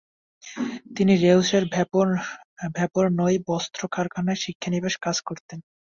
[0.95, 1.63] তিনি রেউসের
[2.75, 5.59] "ভ্যাপর নউ" বস্ত্র কারখানায় শিক্ষানবিশ হিসেবে কাজ করতেন।